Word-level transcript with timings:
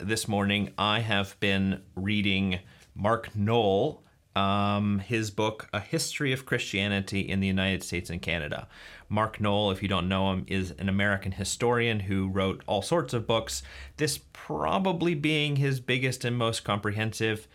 This 0.00 0.26
morning, 0.26 0.72
I 0.76 1.00
have 1.00 1.38
been 1.38 1.82
reading 1.94 2.58
Mark 2.96 3.36
Noll, 3.36 4.02
um, 4.34 4.98
his 4.98 5.30
book, 5.30 5.68
A 5.72 5.78
History 5.78 6.32
of 6.32 6.46
Christianity 6.46 7.20
in 7.20 7.38
the 7.38 7.46
United 7.46 7.84
States 7.84 8.10
and 8.10 8.20
Canada. 8.20 8.66
Mark 9.08 9.40
Noll, 9.40 9.70
if 9.70 9.82
you 9.82 9.88
don't 9.88 10.08
know 10.08 10.32
him, 10.32 10.46
is 10.48 10.72
an 10.72 10.88
American 10.88 11.32
historian 11.32 12.00
who 12.00 12.28
wrote 12.28 12.64
all 12.66 12.82
sorts 12.82 13.14
of 13.14 13.26
books, 13.26 13.62
this 13.96 14.18
probably 14.32 15.14
being 15.14 15.56
his 15.56 15.78
biggest 15.78 16.24
and 16.24 16.36
most 16.36 16.64
comprehensive. 16.64 17.46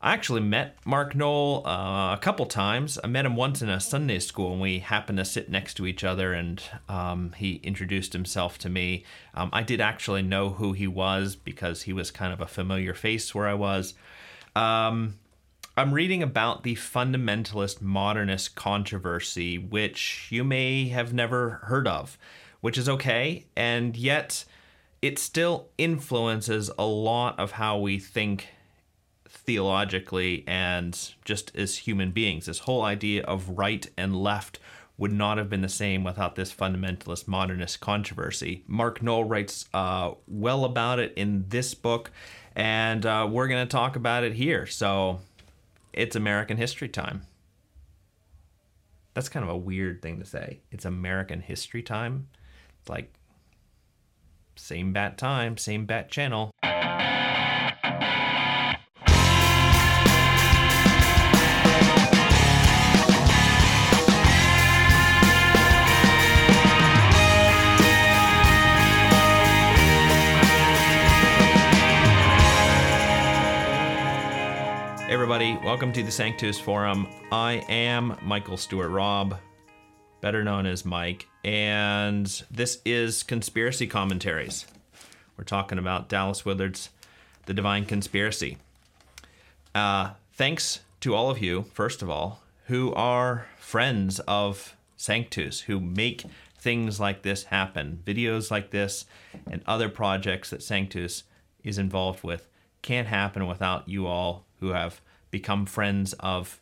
I 0.00 0.12
actually 0.12 0.42
met 0.42 0.76
Mark 0.84 1.16
Noll 1.16 1.66
uh, 1.66 2.14
a 2.14 2.18
couple 2.20 2.46
times. 2.46 3.00
I 3.02 3.08
met 3.08 3.26
him 3.26 3.34
once 3.34 3.62
in 3.62 3.68
a 3.68 3.80
Sunday 3.80 4.20
school, 4.20 4.52
and 4.52 4.60
we 4.60 4.78
happened 4.78 5.18
to 5.18 5.24
sit 5.24 5.50
next 5.50 5.74
to 5.74 5.86
each 5.86 6.04
other, 6.04 6.32
and 6.32 6.62
um, 6.88 7.32
he 7.36 7.56
introduced 7.64 8.12
himself 8.12 8.58
to 8.58 8.68
me. 8.68 9.04
Um, 9.34 9.50
I 9.52 9.64
did 9.64 9.80
actually 9.80 10.22
know 10.22 10.50
who 10.50 10.72
he 10.72 10.86
was 10.86 11.34
because 11.34 11.82
he 11.82 11.92
was 11.92 12.12
kind 12.12 12.32
of 12.32 12.40
a 12.40 12.46
familiar 12.46 12.94
face 12.94 13.34
where 13.34 13.48
I 13.48 13.54
was. 13.54 13.94
Um, 14.54 15.14
I'm 15.76 15.92
reading 15.92 16.22
about 16.22 16.62
the 16.62 16.76
fundamentalist 16.76 17.82
modernist 17.82 18.54
controversy, 18.54 19.58
which 19.58 20.28
you 20.30 20.44
may 20.44 20.88
have 20.88 21.12
never 21.12 21.60
heard 21.64 21.88
of, 21.88 22.16
which 22.60 22.78
is 22.78 22.88
okay, 22.88 23.46
and 23.56 23.96
yet 23.96 24.44
it 25.02 25.18
still 25.18 25.70
influences 25.76 26.70
a 26.78 26.86
lot 26.86 27.38
of 27.40 27.52
how 27.52 27.78
we 27.78 27.98
think 27.98 28.48
theologically 29.28 30.44
and 30.46 31.14
just 31.24 31.54
as 31.56 31.78
human 31.78 32.10
beings. 32.10 32.46
This 32.46 32.60
whole 32.60 32.82
idea 32.82 33.22
of 33.24 33.50
right 33.50 33.88
and 33.96 34.16
left 34.16 34.58
would 34.96 35.12
not 35.12 35.38
have 35.38 35.48
been 35.48 35.62
the 35.62 35.68
same 35.68 36.02
without 36.02 36.34
this 36.34 36.52
fundamentalist 36.52 37.28
modernist 37.28 37.80
controversy. 37.80 38.64
Mark 38.66 39.00
Noll 39.00 39.24
writes 39.24 39.68
uh, 39.72 40.12
well 40.26 40.64
about 40.64 40.98
it 40.98 41.12
in 41.16 41.44
this 41.48 41.72
book, 41.72 42.10
and 42.56 43.06
uh, 43.06 43.28
we're 43.30 43.46
going 43.46 43.64
to 43.64 43.70
talk 43.70 43.94
about 43.94 44.24
it 44.24 44.32
here. 44.34 44.66
So 44.66 45.20
it's 45.92 46.16
American 46.16 46.56
history 46.56 46.88
time. 46.88 47.22
That's 49.14 49.28
kind 49.28 49.44
of 49.44 49.50
a 49.50 49.56
weird 49.56 50.02
thing 50.02 50.18
to 50.18 50.24
say. 50.24 50.60
It's 50.72 50.84
American 50.84 51.40
history 51.40 51.82
time. 51.82 52.28
It's 52.80 52.88
like 52.88 53.12
same 54.56 54.92
bat 54.92 55.16
time, 55.16 55.56
same 55.56 55.86
bat 55.86 56.10
channel. 56.10 56.50
Everybody. 75.08 75.58
Welcome 75.64 75.90
to 75.94 76.02
the 76.02 76.10
Sanctus 76.10 76.60
Forum. 76.60 77.08
I 77.32 77.64
am 77.70 78.18
Michael 78.20 78.58
Stewart 78.58 78.90
Robb, 78.90 79.38
better 80.20 80.44
known 80.44 80.66
as 80.66 80.84
Mike, 80.84 81.26
and 81.42 82.26
this 82.50 82.82
is 82.84 83.22
Conspiracy 83.22 83.86
Commentaries. 83.86 84.66
We're 85.38 85.44
talking 85.44 85.78
about 85.78 86.10
Dallas 86.10 86.44
Willard's 86.44 86.90
The 87.46 87.54
Divine 87.54 87.86
Conspiracy. 87.86 88.58
Uh, 89.74 90.10
thanks 90.34 90.80
to 91.00 91.14
all 91.14 91.30
of 91.30 91.38
you, 91.38 91.64
first 91.72 92.02
of 92.02 92.10
all, 92.10 92.42
who 92.66 92.92
are 92.92 93.46
friends 93.56 94.20
of 94.28 94.76
Sanctus, 94.98 95.60
who 95.60 95.80
make 95.80 96.24
things 96.58 97.00
like 97.00 97.22
this 97.22 97.44
happen. 97.44 98.02
Videos 98.04 98.50
like 98.50 98.72
this 98.72 99.06
and 99.50 99.62
other 99.66 99.88
projects 99.88 100.50
that 100.50 100.62
Sanctus 100.62 101.24
is 101.64 101.78
involved 101.78 102.22
with 102.22 102.46
can't 102.82 103.08
happen 103.08 103.46
without 103.46 103.88
you 103.88 104.06
all 104.06 104.44
who 104.60 104.68
have 104.68 105.00
become 105.30 105.66
friends 105.66 106.12
of 106.14 106.60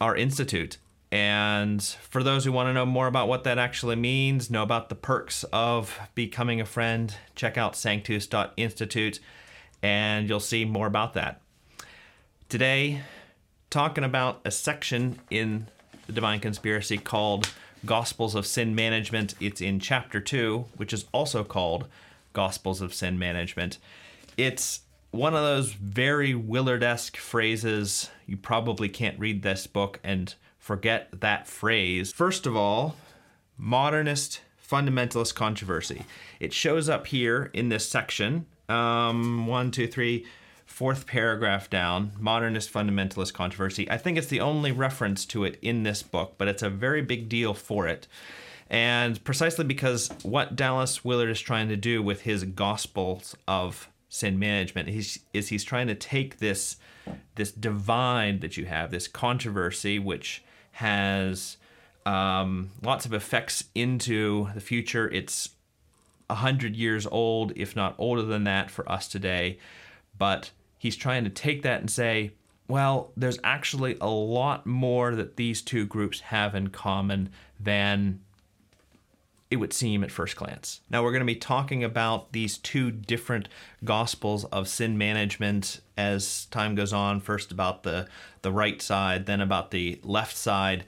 our 0.00 0.16
institute. 0.16 0.78
And 1.12 1.82
for 1.82 2.22
those 2.22 2.44
who 2.44 2.52
want 2.52 2.68
to 2.68 2.72
know 2.72 2.86
more 2.86 3.08
about 3.08 3.26
what 3.26 3.44
that 3.44 3.58
actually 3.58 3.96
means, 3.96 4.50
know 4.50 4.62
about 4.62 4.88
the 4.88 4.94
perks 4.94 5.44
of 5.52 5.98
becoming 6.14 6.60
a 6.60 6.64
friend, 6.64 7.14
check 7.34 7.58
out 7.58 7.74
sanctus.institute 7.74 9.18
and 9.82 10.28
you'll 10.28 10.40
see 10.40 10.64
more 10.64 10.86
about 10.86 11.14
that. 11.14 11.40
Today, 12.48 13.02
talking 13.70 14.04
about 14.04 14.40
a 14.44 14.50
section 14.50 15.18
in 15.30 15.66
the 16.06 16.12
Divine 16.12 16.40
Conspiracy 16.40 16.98
called 16.98 17.50
Gospels 17.86 18.34
of 18.34 18.46
Sin 18.46 18.74
Management. 18.74 19.34
It's 19.40 19.60
in 19.60 19.80
chapter 19.80 20.20
2, 20.20 20.66
which 20.76 20.92
is 20.92 21.06
also 21.12 21.44
called 21.44 21.86
Gospels 22.32 22.80
of 22.80 22.92
Sin 22.92 23.18
Management. 23.18 23.78
It's 24.36 24.80
one 25.10 25.34
of 25.34 25.42
those 25.42 25.72
very 25.72 26.34
Willard 26.34 26.82
esque 26.82 27.16
phrases. 27.16 28.10
You 28.26 28.36
probably 28.36 28.88
can't 28.88 29.18
read 29.18 29.42
this 29.42 29.66
book 29.66 30.00
and 30.04 30.34
forget 30.58 31.08
that 31.20 31.48
phrase. 31.48 32.12
First 32.12 32.46
of 32.46 32.56
all, 32.56 32.96
modernist 33.56 34.40
fundamentalist 34.66 35.34
controversy. 35.34 36.04
It 36.38 36.52
shows 36.52 36.88
up 36.88 37.08
here 37.08 37.50
in 37.52 37.68
this 37.70 37.88
section. 37.88 38.46
Um, 38.68 39.48
one, 39.48 39.72
two, 39.72 39.88
three, 39.88 40.26
fourth 40.64 41.06
paragraph 41.06 41.68
down, 41.68 42.12
modernist 42.18 42.72
fundamentalist 42.72 43.32
controversy. 43.32 43.90
I 43.90 43.98
think 43.98 44.16
it's 44.16 44.28
the 44.28 44.40
only 44.40 44.70
reference 44.70 45.26
to 45.26 45.44
it 45.44 45.58
in 45.60 45.82
this 45.82 46.04
book, 46.04 46.34
but 46.38 46.46
it's 46.46 46.62
a 46.62 46.70
very 46.70 47.02
big 47.02 47.28
deal 47.28 47.52
for 47.52 47.88
it. 47.88 48.06
And 48.70 49.22
precisely 49.24 49.64
because 49.64 50.10
what 50.22 50.54
Dallas 50.54 51.04
Willard 51.04 51.30
is 51.30 51.40
trying 51.40 51.68
to 51.68 51.76
do 51.76 52.00
with 52.00 52.22
his 52.22 52.44
Gospels 52.44 53.36
of 53.48 53.88
sin 54.10 54.38
management. 54.38 54.88
He's, 54.88 55.20
is 55.32 55.48
he's 55.48 55.64
trying 55.64 55.86
to 55.86 55.94
take 55.94 56.38
this 56.38 56.76
this 57.36 57.50
divide 57.50 58.42
that 58.42 58.56
you 58.56 58.66
have 58.66 58.90
this 58.90 59.08
controversy 59.08 59.98
which 59.98 60.44
has 60.72 61.56
um, 62.04 62.70
lots 62.82 63.06
of 63.06 63.14
effects 63.14 63.64
into 63.74 64.48
the 64.52 64.60
future. 64.60 65.08
It's 65.08 65.50
a 66.28 66.34
hundred 66.36 66.76
years 66.76 67.06
old 67.06 67.52
if 67.56 67.74
not 67.74 67.94
older 67.98 68.22
than 68.22 68.44
that 68.44 68.70
for 68.70 68.86
us 68.90 69.08
today. 69.08 69.58
But 70.18 70.50
he's 70.76 70.96
trying 70.96 71.24
to 71.24 71.30
take 71.30 71.62
that 71.62 71.80
and 71.80 71.90
say 71.90 72.32
well 72.68 73.12
there's 73.16 73.38
actually 73.42 73.96
a 74.00 74.08
lot 74.08 74.66
more 74.66 75.14
that 75.14 75.36
these 75.36 75.62
two 75.62 75.86
groups 75.86 76.20
have 76.20 76.54
in 76.54 76.68
common 76.68 77.30
than 77.58 78.20
it 79.50 79.56
would 79.56 79.72
seem 79.72 80.04
at 80.04 80.12
first 80.12 80.36
glance. 80.36 80.80
Now, 80.88 81.02
we're 81.02 81.10
going 81.10 81.20
to 81.20 81.26
be 81.26 81.34
talking 81.34 81.82
about 81.82 82.32
these 82.32 82.56
two 82.56 82.90
different 82.92 83.48
gospels 83.84 84.44
of 84.46 84.68
sin 84.68 84.96
management 84.96 85.80
as 85.98 86.46
time 86.46 86.76
goes 86.76 86.92
on. 86.92 87.20
First, 87.20 87.50
about 87.50 87.82
the, 87.82 88.06
the 88.42 88.52
right 88.52 88.80
side, 88.80 89.26
then 89.26 89.40
about 89.40 89.72
the 89.72 90.00
left 90.04 90.36
side. 90.36 90.84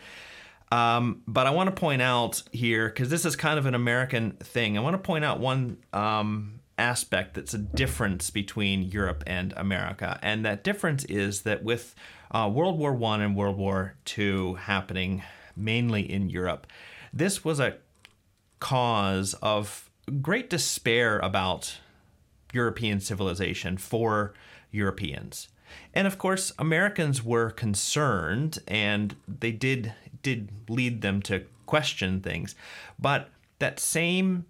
Um, 0.70 1.22
but 1.26 1.46
I 1.46 1.50
want 1.50 1.74
to 1.74 1.78
point 1.78 2.02
out 2.02 2.42
here, 2.52 2.88
because 2.88 3.10
this 3.10 3.24
is 3.24 3.36
kind 3.36 3.58
of 3.58 3.66
an 3.66 3.74
American 3.74 4.32
thing, 4.32 4.78
I 4.78 4.80
want 4.80 4.94
to 4.94 4.98
point 4.98 5.24
out 5.24 5.40
one 5.40 5.78
um, 5.92 6.60
aspect 6.78 7.34
that's 7.34 7.52
a 7.52 7.58
difference 7.58 8.30
between 8.30 8.84
Europe 8.84 9.24
and 9.26 9.52
America. 9.56 10.18
And 10.22 10.44
that 10.46 10.64
difference 10.64 11.04
is 11.06 11.42
that 11.42 11.62
with 11.62 11.94
uh, 12.30 12.50
World 12.52 12.78
War 12.78 12.98
I 13.04 13.22
and 13.22 13.36
World 13.36 13.58
War 13.58 13.94
II 14.16 14.54
happening 14.54 15.22
mainly 15.56 16.10
in 16.10 16.30
Europe, 16.30 16.66
this 17.12 17.44
was 17.44 17.60
a 17.60 17.76
cause 18.62 19.34
of 19.42 19.90
great 20.22 20.48
despair 20.48 21.18
about 21.18 21.78
European 22.52 23.00
civilization 23.00 23.76
for 23.76 24.34
Europeans. 24.70 25.48
And 25.92 26.06
of 26.06 26.16
course, 26.16 26.52
Americans 26.60 27.24
were 27.24 27.50
concerned 27.50 28.60
and 28.68 29.16
they 29.26 29.50
did 29.50 29.92
did 30.22 30.50
lead 30.68 31.02
them 31.02 31.20
to 31.22 31.44
question 31.66 32.20
things. 32.20 32.54
But 33.00 33.30
that 33.58 33.80
same 33.80 34.46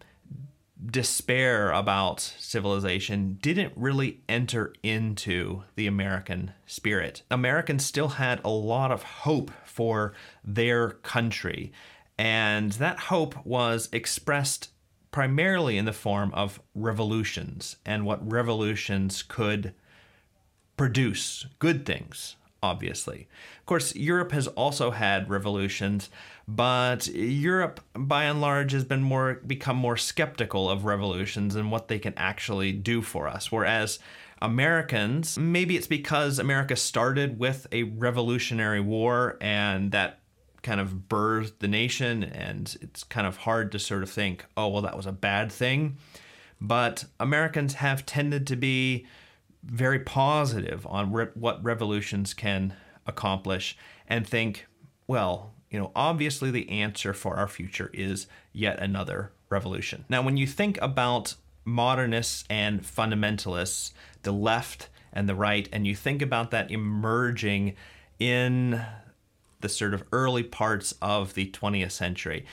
despair 0.85 1.71
about 1.71 2.21
civilization 2.21 3.39
didn't 3.41 3.73
really 3.77 4.21
enter 4.29 4.75
into 4.83 5.63
the 5.75 5.87
American 5.87 6.53
spirit. 6.67 7.23
Americans 7.31 7.87
still 7.87 8.09
had 8.09 8.41
a 8.45 8.51
lot 8.51 8.91
of 8.93 9.03
hope 9.03 9.51
for 9.65 10.13
their 10.45 10.91
country. 10.91 11.73
And 12.19 12.73
that 12.73 12.99
hope 12.99 13.45
was 13.45 13.89
expressed 13.93 14.69
primarily 15.11 15.77
in 15.77 15.85
the 15.85 15.93
form 15.93 16.33
of 16.35 16.61
revolutions 16.75 17.77
and 17.85 18.05
what 18.07 18.31
revolutions 18.31 19.23
could 19.23 19.75
produce 20.77 21.47
good 21.59 21.85
things, 21.85 22.37
obviously. 22.63 23.29
Of 23.61 23.67
course, 23.67 23.95
Europe 23.95 24.33
has 24.33 24.49
also 24.49 24.91
had 24.91 25.29
revolutions, 25.29 26.11
but 26.49 27.07
Europe 27.09 27.81
by 27.95 28.25
and 28.25 28.41
large 28.41 28.73
has 28.73 28.85
been 28.85 29.03
more 29.03 29.35
become 29.47 29.77
more 29.77 29.97
skeptical 29.97 30.69
of 30.71 30.85
revolutions 30.85 31.55
and 31.55 31.71
what 31.71 31.89
they 31.89 31.99
can 31.99 32.15
actually 32.17 32.73
do 32.73 33.03
for 33.03 33.29
us. 33.29 33.53
Whereas 33.53 33.99
Americans, 34.41 35.39
maybe 35.39 35.77
it's 35.77 35.87
because 35.87 36.39
America 36.39 36.75
started 36.75 37.39
with 37.39 37.67
a 37.71 37.85
revolutionary 37.85 38.81
war 38.81 39.37
and 39.41 39.93
that 39.93 40.22
kind 40.63 40.81
of 40.81 41.09
birthed 41.09 41.59
the 41.59 41.69
nation, 41.69 42.23
and 42.23 42.77
it's 42.81 43.03
kind 43.05 43.27
of 43.27 43.39
hard 43.39 43.73
to 43.73 43.79
sort 43.79 44.03
of 44.03 44.11
think, 44.11 44.45
oh, 44.57 44.69
well, 44.69 44.83
that 44.83 44.97
was 44.97 45.07
a 45.07 45.13
bad 45.13 45.51
thing. 45.51 45.99
but 46.63 47.05
Americans 47.19 47.75
have 47.75 48.07
tended 48.07 48.47
to 48.47 48.55
be 48.55 49.05
very 49.65 49.99
positive 49.99 50.87
on 50.87 51.13
re- 51.13 51.27
what 51.35 51.63
revolutions 51.63 52.33
can 52.33 52.75
accomplish 53.05 53.77
and 54.07 54.27
think, 54.27 54.67
well, 55.09 55.55
you 55.71 55.79
know, 55.79 55.91
obviously 55.97 56.51
the 56.53 56.69
answer 56.71 57.13
for 57.13 57.37
our 57.37 57.49
future 57.49 57.91
is 57.93 58.29
yet 58.53 58.79
another 58.81 59.33
revolution. 59.51 60.05
Now, 60.09 60.23
when 60.23 60.37
you 60.37 60.47
think 60.47 60.81
about 60.81 61.35
modernists 61.65 62.45
and 62.49 62.83
fundamentalists, 62.83 63.93
the 64.23 64.33
left 64.33 64.89
and 65.13 65.29
the 65.29 65.35
right, 65.35 65.69
and 65.73 65.85
you 65.85 65.97
think 65.97 66.23
about 66.23 66.53
that 66.53 66.71
emerging 66.71 67.75
in 68.21 68.81
the 69.63 69.69
sort 69.69 69.95
of 69.95 70.05
early 70.13 70.43
parts 70.43 70.95
of 71.01 71.35
the 71.35 71.51
20th 71.51 71.93
century, 71.93 72.45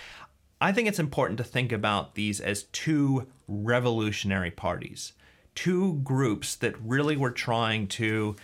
I 0.61 0.71
think 0.71 0.87
it's 0.87 0.99
important 0.99 1.37
to 1.37 1.43
think 1.43 1.71
about 1.71 2.15
these 2.15 2.39
as 2.39 2.63
two 2.63 3.27
revolutionary 3.47 4.51
parties, 4.51 5.13
two 5.55 5.95
groups 6.03 6.55
that 6.55 6.79
really 6.81 7.15
were 7.15 7.31
trying 7.31 7.87
to, 7.87 8.35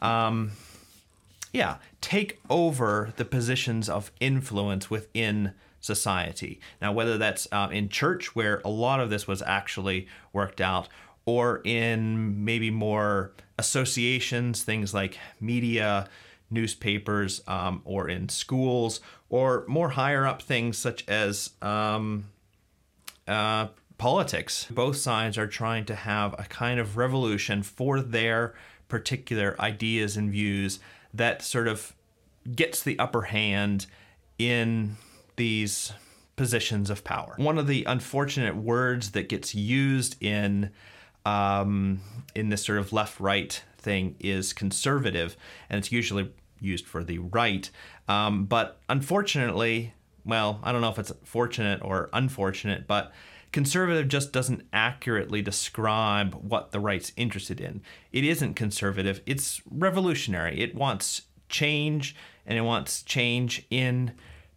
um, 0.00 0.52
yeah, 1.52 1.76
take 2.00 2.40
over 2.50 3.12
the 3.16 3.24
positions 3.24 3.88
of 3.88 4.12
influence 4.20 4.90
within 4.90 5.52
society. 5.80 6.60
Now, 6.80 6.92
whether 6.92 7.16
that's 7.18 7.48
uh, 7.52 7.68
in 7.72 7.88
church, 7.88 8.34
where 8.36 8.60
a 8.64 8.70
lot 8.70 9.00
of 9.00 9.10
this 9.10 9.26
was 9.26 9.42
actually 9.42 10.06
worked 10.32 10.60
out, 10.60 10.88
or 11.24 11.60
in 11.64 12.44
maybe 12.44 12.70
more 12.70 13.32
associations, 13.58 14.62
things 14.62 14.92
like 14.92 15.18
media, 15.40 16.08
newspapers, 16.52 17.42
um, 17.46 17.82
or 17.84 18.08
in 18.08 18.28
schools, 18.28 19.00
or 19.28 19.64
more 19.66 19.90
higher 19.90 20.26
up 20.26 20.42
things 20.42 20.78
such 20.78 21.08
as 21.08 21.50
um, 21.62 22.26
uh, 23.26 23.68
politics. 23.98 24.66
Both 24.70 24.96
sides 24.96 25.38
are 25.38 25.46
trying 25.46 25.84
to 25.86 25.94
have 25.94 26.34
a 26.38 26.44
kind 26.44 26.78
of 26.78 26.96
revolution 26.96 27.62
for 27.62 28.00
their 28.00 28.54
particular 28.88 29.56
ideas 29.58 30.16
and 30.16 30.30
views 30.30 30.78
that 31.14 31.42
sort 31.42 31.68
of 31.68 31.94
gets 32.54 32.82
the 32.82 32.98
upper 32.98 33.22
hand 33.22 33.86
in 34.38 34.96
these 35.36 35.92
positions 36.36 36.90
of 36.90 37.04
power. 37.04 37.34
One 37.36 37.58
of 37.58 37.66
the 37.66 37.84
unfortunate 37.84 38.56
words 38.56 39.12
that 39.12 39.28
gets 39.28 39.54
used 39.54 40.22
in 40.22 40.70
um, 41.24 42.00
in 42.34 42.48
this 42.48 42.64
sort 42.64 42.78
of 42.78 42.92
left 42.92 43.20
right 43.20 43.62
thing 43.78 44.16
is 44.18 44.52
conservative, 44.52 45.36
and 45.70 45.78
it's 45.78 45.92
usually 45.92 46.32
used 46.62 46.86
for 46.86 47.04
the 47.04 47.18
right. 47.18 47.70
Um, 48.08 48.44
but 48.44 48.80
unfortunately, 48.88 49.94
well, 50.24 50.60
I 50.62 50.72
don't 50.72 50.80
know 50.80 50.90
if 50.90 50.98
it's 50.98 51.12
fortunate 51.24 51.80
or 51.82 52.08
unfortunate, 52.12 52.86
but 52.86 53.12
conservative 53.50 54.08
just 54.08 54.32
doesn't 54.32 54.66
accurately 54.72 55.42
describe 55.42 56.34
what 56.34 56.72
the 56.72 56.80
right's 56.80 57.12
interested 57.16 57.60
in. 57.60 57.82
It 58.12 58.24
isn't 58.24 58.54
conservative, 58.54 59.20
it's 59.26 59.60
revolutionary. 59.70 60.60
It 60.60 60.74
wants 60.74 61.22
change, 61.48 62.16
and 62.46 62.56
it 62.56 62.62
wants 62.62 63.02
change 63.02 63.66
in 63.70 64.12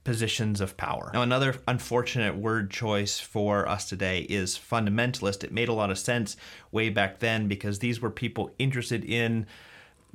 positions 0.05 0.61
of 0.61 0.77
power. 0.77 1.09
Now, 1.13 1.23
another 1.23 1.55
unfortunate 1.67 2.35
word 2.35 2.69
choice 2.69 3.19
for 3.19 3.67
us 3.67 3.89
today 3.89 4.21
is 4.21 4.57
fundamentalist. 4.57 5.43
It 5.43 5.51
made 5.51 5.67
a 5.67 5.73
lot 5.73 5.89
of 5.89 5.97
sense 5.97 6.37
way 6.71 6.89
back 6.89 7.19
then 7.19 7.47
because 7.47 7.79
these 7.79 7.99
were 7.99 8.11
people 8.11 8.53
interested 8.59 9.03
in 9.03 9.47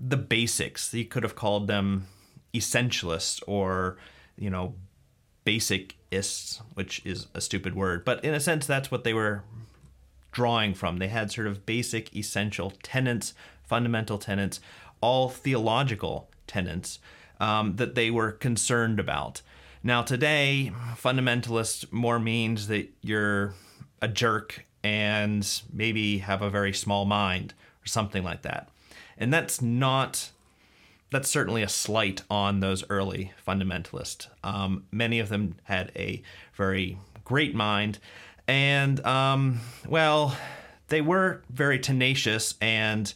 the 0.00 0.17
basics. 0.17 0.93
You 0.94 1.05
could 1.05 1.23
have 1.23 1.37
called 1.37 1.69
them 1.69 2.06
essentialists 2.55 3.43
or, 3.47 3.99
you 4.37 4.50
know, 4.50 4.75
basicists, 5.44 6.61
which 6.75 7.02
is 7.05 7.26
a 7.35 7.41
stupid 7.41 7.75
word, 7.75 8.05
but 8.05 8.25
in 8.25 8.35
a 8.35 8.41
sense, 8.41 8.67
that's 8.67 8.91
what 8.91 9.05
they 9.05 9.14
were 9.14 9.44
drawing 10.32 10.75
from. 10.75 10.99
They 10.99 11.08
had 11.08 11.31
sort 11.31 11.47
of 11.47 11.67
basic, 11.67 12.14
essential 12.14 12.73
tenets, 12.82 13.35
fundamental 13.62 14.19
tenets, 14.19 14.61
all 15.00 15.29
theological 15.29 16.31
tenets 16.46 16.99
um, 17.41 17.76
that 17.76 17.94
they 17.94 18.11
were 18.11 18.32
concerned 18.32 19.00
about. 19.00 19.43
Now, 19.82 20.03
today, 20.03 20.73
fundamentalist 20.96 21.91
more 21.91 22.19
means 22.19 22.69
that 22.69 22.91
you're 23.00 23.55
a 24.03 24.08
jerk 24.08 24.67
and 24.82 25.46
maybe 25.73 26.19
have 26.19 26.43
a 26.43 26.50
very 26.50 26.73
small 26.73 27.05
mind 27.06 27.55
or 27.82 27.87
something 27.87 28.23
like 28.23 28.43
that. 28.43 28.69
And 29.20 29.32
that's 29.32 29.61
not, 29.61 30.31
that's 31.11 31.28
certainly 31.28 31.62
a 31.62 31.69
slight 31.69 32.22
on 32.31 32.61
those 32.61 32.84
early 32.90 33.32
fundamentalists. 33.46 34.26
Um, 34.43 34.84
many 34.90 35.20
of 35.20 35.28
them 35.28 35.56
had 35.64 35.93
a 35.94 36.22
very 36.55 36.96
great 37.25 37.55
mind. 37.55 37.99
And, 38.49 39.05
um, 39.06 39.61
well, 39.87 40.37
they 40.88 41.00
were 41.00 41.43
very 41.50 41.78
tenacious 41.78 42.55
and 42.61 43.12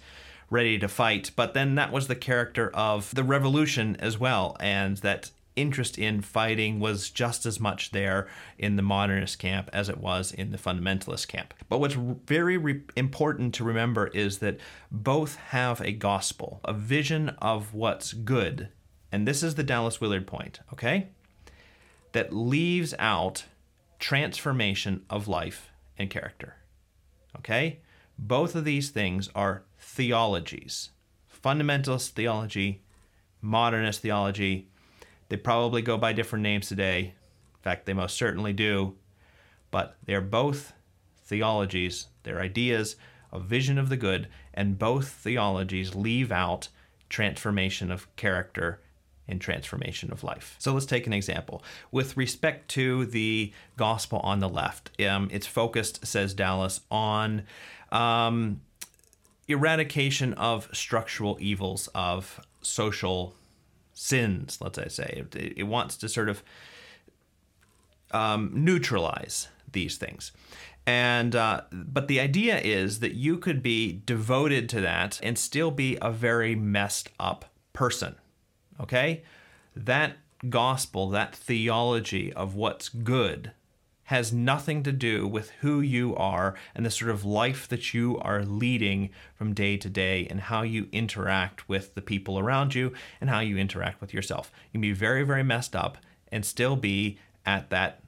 ready 0.50 0.78
to 0.78 0.88
fight. 0.88 1.32
But 1.34 1.54
then 1.54 1.74
that 1.74 1.90
was 1.90 2.06
the 2.06 2.14
character 2.14 2.70
of 2.74 3.12
the 3.14 3.24
revolution 3.24 3.96
as 3.98 4.18
well, 4.18 4.56
and 4.60 4.98
that 4.98 5.30
interest 5.56 5.98
in 5.98 6.20
fighting 6.20 6.80
was 6.80 7.10
just 7.10 7.46
as 7.46 7.60
much 7.60 7.90
there 7.90 8.28
in 8.58 8.76
the 8.76 8.82
modernist 8.82 9.38
camp 9.38 9.70
as 9.72 9.88
it 9.88 9.98
was 9.98 10.32
in 10.32 10.50
the 10.50 10.58
fundamentalist 10.58 11.28
camp. 11.28 11.54
But 11.68 11.78
what's 11.78 11.94
very 11.94 12.56
re- 12.56 12.82
important 12.96 13.54
to 13.54 13.64
remember 13.64 14.08
is 14.08 14.38
that 14.38 14.58
both 14.90 15.36
have 15.36 15.80
a 15.80 15.92
gospel, 15.92 16.60
a 16.64 16.72
vision 16.72 17.30
of 17.38 17.72
what's 17.74 18.12
good. 18.12 18.68
And 19.12 19.28
this 19.28 19.42
is 19.42 19.54
the 19.54 19.62
Dallas 19.62 20.00
Willard 20.00 20.26
point, 20.26 20.60
okay? 20.72 21.08
That 22.12 22.32
leaves 22.32 22.94
out 22.98 23.44
transformation 23.98 25.04
of 25.08 25.28
life 25.28 25.70
and 25.96 26.10
character. 26.10 26.56
Okay? 27.38 27.80
Both 28.18 28.54
of 28.54 28.64
these 28.64 28.90
things 28.90 29.28
are 29.34 29.64
theologies 29.78 30.90
fundamentalist 31.44 32.10
theology, 32.10 32.82
modernist 33.42 34.00
theology, 34.00 34.70
they 35.28 35.36
probably 35.36 35.82
go 35.82 35.96
by 35.96 36.12
different 36.12 36.42
names 36.42 36.68
today. 36.68 37.00
In 37.54 37.62
fact, 37.62 37.86
they 37.86 37.92
most 37.92 38.16
certainly 38.16 38.52
do. 38.52 38.94
But 39.70 39.96
they're 40.04 40.20
both 40.20 40.72
theologies, 41.24 42.06
they're 42.22 42.40
ideas, 42.40 42.96
a 43.32 43.40
vision 43.40 43.78
of 43.78 43.88
the 43.88 43.96
good, 43.96 44.28
and 44.52 44.78
both 44.78 45.08
theologies 45.08 45.94
leave 45.94 46.30
out 46.30 46.68
transformation 47.08 47.90
of 47.90 48.14
character 48.16 48.80
and 49.26 49.40
transformation 49.40 50.12
of 50.12 50.22
life. 50.22 50.54
So 50.58 50.72
let's 50.72 50.86
take 50.86 51.06
an 51.06 51.12
example. 51.12 51.64
With 51.90 52.16
respect 52.16 52.68
to 52.72 53.06
the 53.06 53.52
gospel 53.76 54.20
on 54.20 54.40
the 54.40 54.48
left, 54.48 54.90
um, 55.02 55.28
it's 55.32 55.46
focused, 55.46 56.06
says 56.06 56.34
Dallas, 56.34 56.82
on 56.90 57.44
um, 57.90 58.60
eradication 59.48 60.34
of 60.34 60.68
structural 60.72 61.38
evils 61.40 61.88
of 61.94 62.40
social 62.62 63.34
sins, 63.94 64.58
let's 64.60 64.94
say. 64.94 65.24
It, 65.34 65.54
it 65.56 65.62
wants 65.64 65.96
to 65.98 66.08
sort 66.08 66.28
of 66.28 66.42
um, 68.10 68.50
neutralize 68.52 69.48
these 69.72 69.96
things. 69.96 70.32
And 70.86 71.34
uh, 71.34 71.62
but 71.72 72.08
the 72.08 72.20
idea 72.20 72.58
is 72.58 73.00
that 73.00 73.14
you 73.14 73.38
could 73.38 73.62
be 73.62 74.02
devoted 74.04 74.68
to 74.70 74.80
that 74.82 75.18
and 75.22 75.38
still 75.38 75.70
be 75.70 75.96
a 76.02 76.10
very 76.10 76.54
messed 76.54 77.08
up 77.18 77.46
person. 77.72 78.16
Okay, 78.80 79.22
that 79.74 80.18
gospel, 80.50 81.08
that 81.10 81.34
theology 81.34 82.32
of 82.34 82.54
what's 82.54 82.88
good, 82.88 83.52
has 84.04 84.32
nothing 84.32 84.82
to 84.82 84.92
do 84.92 85.26
with 85.26 85.50
who 85.60 85.80
you 85.80 86.14
are 86.16 86.54
and 86.74 86.84
the 86.84 86.90
sort 86.90 87.10
of 87.10 87.24
life 87.24 87.68
that 87.68 87.94
you 87.94 88.18
are 88.18 88.44
leading 88.44 89.10
from 89.34 89.54
day 89.54 89.76
to 89.76 89.88
day 89.88 90.26
and 90.28 90.40
how 90.40 90.62
you 90.62 90.88
interact 90.92 91.68
with 91.68 91.94
the 91.94 92.02
people 92.02 92.38
around 92.38 92.74
you 92.74 92.92
and 93.20 93.30
how 93.30 93.40
you 93.40 93.56
interact 93.56 94.00
with 94.00 94.12
yourself. 94.12 94.52
You 94.68 94.72
can 94.72 94.80
be 94.82 94.92
very, 94.92 95.22
very 95.22 95.42
messed 95.42 95.74
up 95.74 95.98
and 96.30 96.44
still 96.44 96.76
be 96.76 97.18
at 97.46 97.70
that 97.70 98.00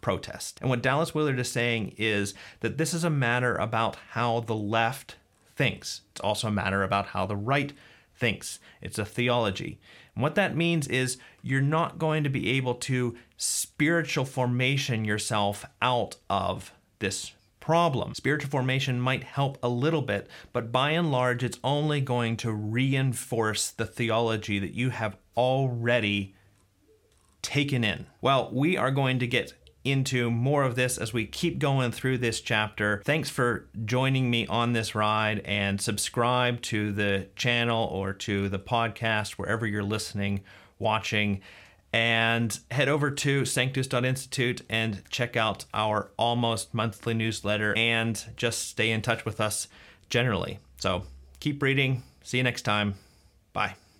protest. 0.00 0.58
And 0.60 0.70
what 0.70 0.82
Dallas 0.82 1.14
Willard 1.14 1.38
is 1.38 1.50
saying 1.50 1.94
is 1.96 2.34
that 2.60 2.78
this 2.78 2.94
is 2.94 3.04
a 3.04 3.10
matter 3.10 3.56
about 3.56 3.96
how 4.10 4.40
the 4.40 4.54
left 4.54 5.16
thinks, 5.56 6.02
it's 6.12 6.20
also 6.20 6.48
a 6.48 6.52
matter 6.52 6.82
about 6.82 7.06
how 7.06 7.26
the 7.26 7.36
right 7.36 7.72
thinks. 8.18 8.58
It's 8.82 8.98
a 8.98 9.04
theology. 9.04 9.78
And 10.14 10.22
what 10.22 10.34
that 10.34 10.56
means 10.56 10.88
is 10.88 11.18
you're 11.42 11.60
not 11.60 11.98
going 11.98 12.24
to 12.24 12.30
be 12.30 12.50
able 12.50 12.74
to 12.74 13.16
spiritual 13.36 14.24
formation 14.24 15.04
yourself 15.04 15.64
out 15.80 16.16
of 16.28 16.72
this 16.98 17.32
problem. 17.60 18.14
Spiritual 18.14 18.50
formation 18.50 19.00
might 19.00 19.22
help 19.22 19.58
a 19.62 19.68
little 19.68 20.02
bit, 20.02 20.26
but 20.52 20.72
by 20.72 20.90
and 20.92 21.12
large, 21.12 21.44
it's 21.44 21.60
only 21.62 22.00
going 22.00 22.36
to 22.38 22.50
reinforce 22.50 23.70
the 23.70 23.86
theology 23.86 24.58
that 24.58 24.74
you 24.74 24.90
have 24.90 25.16
already 25.36 26.34
taken 27.42 27.84
in. 27.84 28.06
Well, 28.20 28.50
we 28.52 28.76
are 28.76 28.90
going 28.90 29.18
to 29.20 29.26
get 29.26 29.52
into 29.90 30.30
more 30.30 30.64
of 30.64 30.74
this 30.74 30.98
as 30.98 31.12
we 31.12 31.26
keep 31.26 31.58
going 31.58 31.92
through 31.92 32.18
this 32.18 32.40
chapter. 32.40 33.02
Thanks 33.04 33.30
for 33.30 33.66
joining 33.84 34.30
me 34.30 34.46
on 34.46 34.72
this 34.72 34.94
ride 34.94 35.40
and 35.40 35.80
subscribe 35.80 36.60
to 36.62 36.92
the 36.92 37.28
channel 37.36 37.86
or 37.86 38.12
to 38.12 38.48
the 38.48 38.58
podcast, 38.58 39.32
wherever 39.32 39.66
you're 39.66 39.82
listening, 39.82 40.40
watching. 40.78 41.40
And 41.92 42.58
head 42.70 42.88
over 42.88 43.10
to 43.10 43.44
sanctus.institute 43.44 44.62
and 44.68 45.02
check 45.10 45.36
out 45.36 45.64
our 45.72 46.10
almost 46.18 46.74
monthly 46.74 47.14
newsletter 47.14 47.74
and 47.76 48.22
just 48.36 48.68
stay 48.68 48.90
in 48.90 49.00
touch 49.00 49.24
with 49.24 49.40
us 49.40 49.68
generally. 50.10 50.58
So 50.78 51.04
keep 51.40 51.62
reading. 51.62 52.02
See 52.22 52.36
you 52.36 52.42
next 52.42 52.62
time. 52.62 52.94
Bye. 53.54 53.87